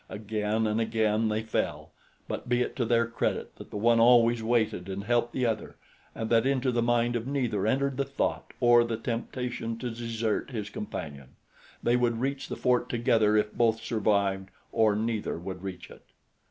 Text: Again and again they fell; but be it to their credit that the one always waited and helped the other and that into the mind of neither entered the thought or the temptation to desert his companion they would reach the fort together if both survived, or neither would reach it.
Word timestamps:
Again 0.09 0.65
and 0.65 0.81
again 0.81 1.29
they 1.29 1.43
fell; 1.43 1.91
but 2.27 2.49
be 2.49 2.63
it 2.63 2.75
to 2.77 2.85
their 2.85 3.05
credit 3.05 3.57
that 3.57 3.69
the 3.69 3.77
one 3.77 3.99
always 3.99 4.41
waited 4.41 4.89
and 4.89 5.03
helped 5.03 5.31
the 5.31 5.45
other 5.45 5.75
and 6.15 6.27
that 6.31 6.47
into 6.47 6.71
the 6.71 6.81
mind 6.81 7.15
of 7.15 7.27
neither 7.27 7.67
entered 7.67 7.97
the 7.97 8.03
thought 8.03 8.51
or 8.59 8.83
the 8.83 8.97
temptation 8.97 9.77
to 9.77 9.91
desert 9.91 10.49
his 10.49 10.71
companion 10.71 11.35
they 11.83 11.95
would 11.97 12.19
reach 12.19 12.47
the 12.47 12.55
fort 12.55 12.89
together 12.89 13.37
if 13.37 13.53
both 13.53 13.83
survived, 13.83 14.49
or 14.71 14.95
neither 14.95 15.37
would 15.37 15.61
reach 15.61 15.91
it. 15.91 16.01